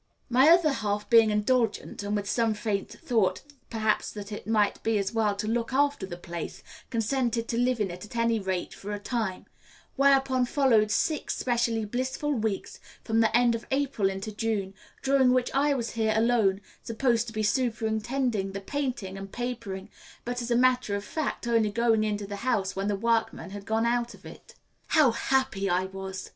My 0.31 0.49
other 0.49 0.71
half 0.73 1.07
being 1.11 1.29
indulgent, 1.29 2.01
and 2.01 2.15
with 2.15 2.27
some 2.27 2.55
faint 2.55 2.89
thought 2.89 3.43
perhaps 3.69 4.09
that 4.13 4.31
it 4.31 4.47
might 4.47 4.81
be 4.81 4.97
as 4.97 5.13
well 5.13 5.35
to 5.35 5.47
look 5.47 5.73
after 5.73 6.07
the 6.07 6.17
place, 6.17 6.63
consented 6.89 7.47
to 7.49 7.57
live 7.59 7.79
in 7.79 7.91
it 7.91 8.03
at 8.03 8.15
any 8.15 8.39
rate 8.39 8.73
for 8.73 8.93
a 8.93 8.97
time; 8.99 9.45
whereupon 9.97 10.47
followed 10.47 10.89
six 10.89 11.37
specially 11.37 11.85
blissful 11.85 12.33
weeks 12.33 12.79
from 13.03 13.19
the 13.19 13.37
end 13.37 13.53
of 13.53 13.67
April 13.69 14.09
into 14.09 14.31
June, 14.31 14.73
during 15.03 15.33
which 15.33 15.53
I 15.53 15.75
was 15.75 15.91
here 15.91 16.15
alone, 16.17 16.61
supposed 16.81 17.27
to 17.27 17.33
be 17.33 17.43
superintending 17.43 18.53
the 18.53 18.61
painting 18.61 19.19
and 19.19 19.31
papering, 19.31 19.87
but 20.25 20.41
as 20.41 20.49
a 20.49 20.55
matter 20.55 20.95
of 20.95 21.03
fact 21.05 21.45
only 21.45 21.69
going 21.69 22.03
into 22.03 22.25
the 22.25 22.37
house 22.37 22.75
when 22.75 22.87
the 22.87 22.95
workmen 22.95 23.51
had 23.51 23.67
gone 23.67 23.85
out 23.85 24.15
of 24.15 24.25
it. 24.25 24.55
How 24.87 25.11
happy 25.11 25.69
I 25.69 25.83
was! 25.85 26.27